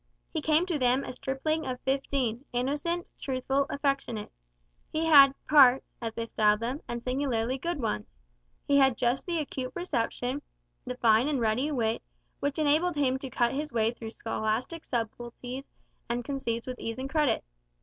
[0.33, 4.31] He came to them a stripling of fifteen, innocent, truthful, affectionate.
[4.91, 8.17] He had "parts," as they styled them, and singularly good ones.
[8.67, 10.41] He had just the acute perception,
[10.85, 12.01] the fine and ready wit,
[12.39, 15.65] which enabled him to cut his way through scholastic subtleties
[16.09, 17.43] and conceits with ease and credit.